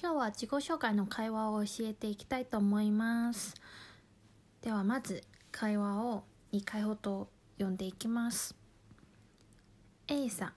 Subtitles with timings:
[0.00, 3.56] 今日は自己紹介の会話を教えていきたいと思います。
[4.62, 8.54] ではまず会話を2回ほど読んでいきます。
[10.06, 10.52] A さん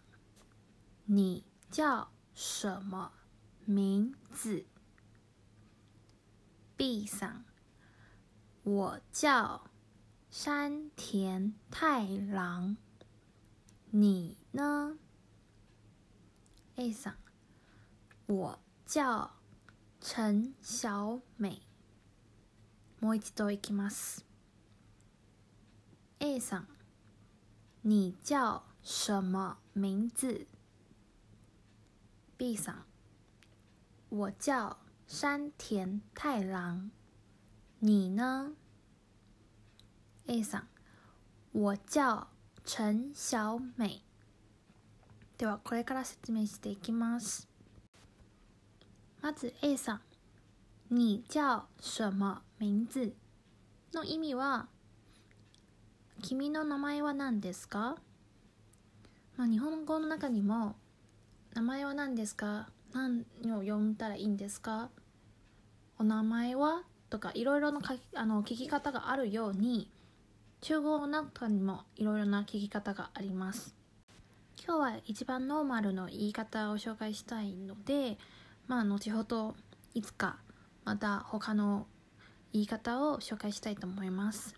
[1.07, 3.11] 你叫什么
[3.65, 4.67] 名字
[6.77, 7.43] ？B さん
[8.63, 9.61] 我叫
[10.29, 12.77] 山田太郎。
[13.89, 14.95] 你呢
[16.77, 17.15] ？A さ
[18.27, 18.59] ん我
[18.93, 19.31] 叫
[20.01, 21.61] 陳小美。
[22.99, 24.25] もう一度いきます。
[26.19, 26.67] A さん。
[27.83, 30.45] 你叫什么名字
[32.37, 32.85] ？B さん。
[34.09, 34.75] 我叫
[35.07, 36.91] 山田太郎。
[37.79, 38.57] 你呢
[40.27, 40.67] ？A さん。
[41.53, 42.27] 我叫
[42.65, 44.03] 陳小美。
[45.37, 47.50] ではこれから説明していきます。
[49.21, 50.01] まず A さん。
[50.89, 53.13] 你叫什么名字
[53.93, 54.67] の意味は
[56.21, 57.97] 君の名前は何ですか、
[59.37, 60.75] まあ、日本語の中にも
[61.53, 62.67] 名前は何ですか？
[62.93, 64.89] 何を呼んだらいいんですか？
[65.99, 66.81] お名前は？
[67.09, 67.79] とかいろいろな
[68.15, 69.89] あの聞き方があるように
[70.61, 73.75] 中国の中にもいろいろな聞き方があります。
[74.65, 78.17] 今日は一番ノーマルの言い方を紹介したいので
[78.67, 79.55] まあ後ほど
[79.93, 80.37] いつか
[80.85, 81.87] また他の
[82.53, 84.55] 言い方を紹介したいと思います。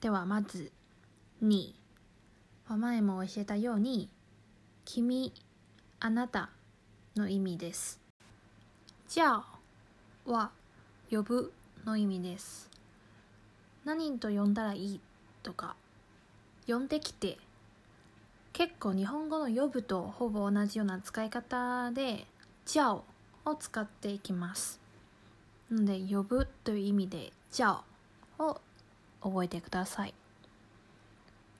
[0.00, 0.72] ではまず
[1.40, 1.74] 「に」
[2.68, 4.10] 前も教えたように
[4.84, 5.32] 「君」
[6.00, 6.50] 「あなた」
[7.16, 8.00] の意味です
[9.08, 9.58] 「じゃあ」
[10.26, 10.50] は
[11.10, 11.52] 「呼ぶ」
[11.84, 12.68] の意味です。
[13.84, 15.00] 何と呼んだらいい
[15.42, 15.76] とか。
[16.66, 17.38] 呼んできて。
[18.52, 22.26] 結構日本語の呼ぶとほぼ同じような使い方で
[22.68, 23.02] 「じゃを」
[23.58, 24.78] 使っていきます。
[25.70, 27.82] なので呼ぶという意味で「じゃ
[28.38, 28.60] を
[29.22, 30.14] 覚えてください。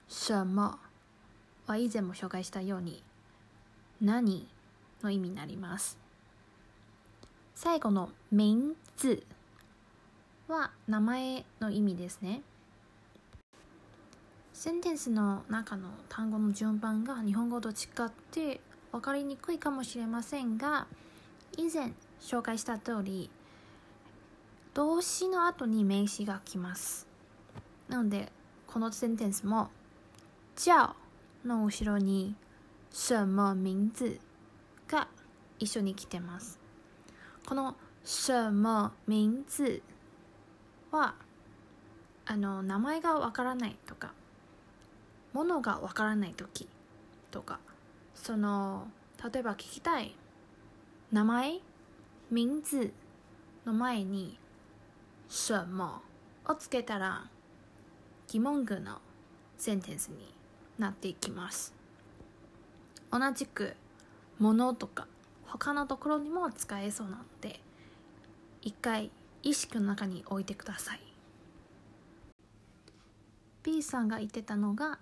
[0.07, 0.79] 什么
[1.65, 3.03] は以前も紹介したように
[3.99, 4.47] 何
[5.01, 5.97] の意味になります。
[7.55, 9.25] 最後の名字
[10.47, 12.43] は名前の意味ですね。
[14.53, 17.73] センテンスの中の単語の順番が日本語と違
[18.05, 18.61] って
[18.91, 20.87] 分かりにくいかもしれませんが
[21.57, 23.29] 以前紹介した通り
[24.73, 27.07] 動詞の後に名詞が来ます。
[27.87, 28.31] なので
[28.67, 29.69] このセンテンスも
[30.55, 30.93] 「叫」
[31.43, 32.35] の後ろに
[32.91, 34.19] 「什么名字」
[34.87, 35.07] が
[35.57, 36.59] 一緒に来てます。
[37.45, 39.81] この「什么名字」
[40.91, 41.15] は
[42.25, 44.13] あの名前がわからないとか
[45.33, 46.67] ものがわからない時
[47.31, 47.59] とか
[48.21, 48.87] その
[49.31, 50.15] 例えば聞きたい
[51.11, 51.59] 名前
[52.29, 52.93] 名字
[53.65, 54.37] の前に
[55.29, 56.01] 「什么」
[56.45, 57.29] をつけたら
[58.27, 59.01] 疑問句の
[59.57, 60.33] センテンスに
[60.77, 61.73] なっていきます
[63.11, 63.75] 同じく
[64.37, 65.07] 「もの」とか
[65.45, 67.61] 他のところにも使えそうなので
[68.61, 69.11] 一回
[69.43, 70.99] 意識の中に置いてください
[73.63, 74.99] B さんが言ってたのが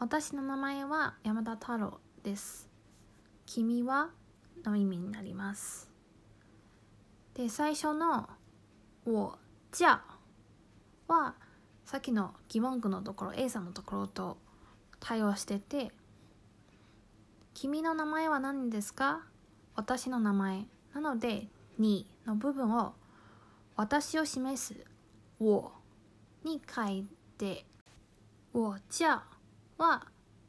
[0.00, 2.68] 私の名前は山田太郎です
[3.46, 4.10] 君は
[4.64, 5.90] の意味になります
[7.34, 8.28] で最初の
[9.04, 9.36] 「我
[9.72, 10.04] じゃ」
[11.08, 11.34] は
[11.84, 14.38] さっきの疑問句のところ A さんのところと
[15.00, 15.92] 対応してて
[17.54, 19.26] 「君の名前は何ですか?」
[19.74, 22.94] 私の名前なので「に」の部分を
[23.74, 24.86] 私を示す
[25.40, 25.72] 「我」
[26.44, 27.04] に書い
[27.36, 27.66] て
[28.54, 29.24] 「我じゃ」
[29.78, 30.06] は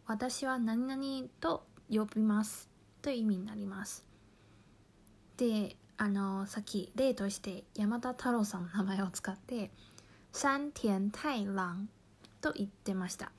[0.07, 2.67] 私は何々と呼びます
[3.01, 4.03] という意味になります。
[5.38, 9.72] であのさっき例として山田太郎さんの名前を使って
[10.34, 11.75] 山田太郎
[12.41, 13.31] と言ってました。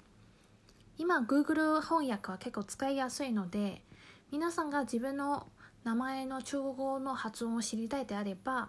[0.97, 3.83] 今 Google 翻訳は結構使いやすいので
[4.31, 5.49] 皆さんが自分の
[5.83, 8.69] 名前の中国語の発音を知りたいであれば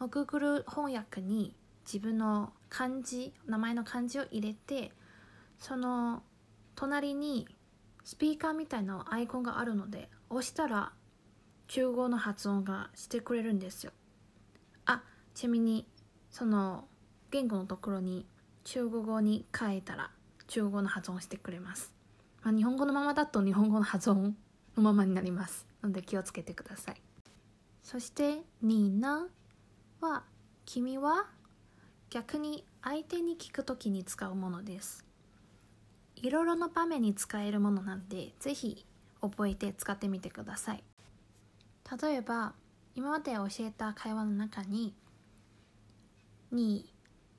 [0.00, 1.54] Google 翻訳に
[1.86, 4.92] 自分の漢字名前の漢字を入れて
[5.58, 6.22] その
[6.78, 7.48] 隣に
[8.04, 10.92] スピーカーみたいなアイコンがあるので押したら
[11.66, 13.90] 中国語の発音がしてくれるんですよ。
[14.86, 15.02] あ
[15.34, 15.88] ちなみに
[16.30, 16.84] その
[17.32, 18.26] 言語のところに
[18.62, 20.12] 中国語に変えたら
[20.46, 21.92] 中国語の発音してくれます、
[22.44, 24.36] まあ、日本語のままだと日本語の発音
[24.76, 25.66] のままになります。
[25.82, 27.02] ので気をつけてください。
[27.82, 29.26] そして「にな」
[30.00, 30.22] は
[30.64, 31.26] 「君は」
[32.08, 35.07] 逆に相手に聞くときに使うものです。
[36.22, 38.84] いろいろな場面に使えるものなんでぜひ
[39.20, 40.82] 覚えて使ってみてください
[42.00, 42.54] 例えば
[42.94, 44.94] 今まで教えた会話の中に
[46.50, 46.92] 「你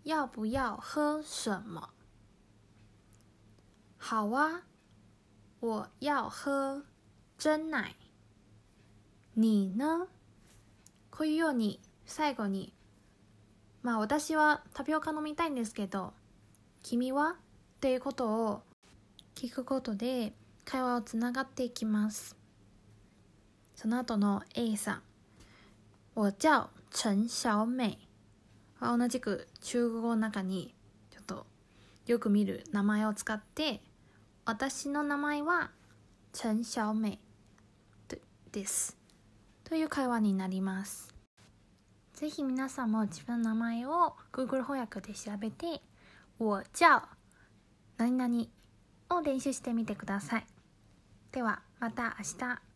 [0.04, 1.90] 要不要喝什么？”
[4.00, 4.62] 好啊，
[5.60, 6.84] 我要喝
[7.38, 7.96] 真奶。
[9.34, 10.08] 你呢？
[11.12, 12.74] こういうように最後に
[13.84, 16.14] 「まあ私はタピオカ飲みたいんですけど
[16.82, 17.32] 君は?」
[17.78, 18.64] っていうことを
[19.40, 20.34] 聞くことで
[20.66, 22.36] 会話をつながっていきます。
[23.74, 25.02] その後の A さん
[26.14, 27.98] 「我叫陳小美」
[28.82, 30.76] は同じく中国語の中に
[31.10, 31.48] ちょっと
[32.06, 33.82] よく見る名前を使って
[34.44, 35.72] 私の名前は
[36.34, 37.18] 陳小美。
[38.52, 38.98] です。
[39.64, 41.16] という会話になります。
[42.12, 45.82] ぜひ皆さんも自分の名前を Google 翻訳で調べて
[46.40, 47.04] 我叫
[47.98, 48.59] 何々
[49.12, 50.46] を練習してみてください。
[51.32, 52.69] ではまた明日。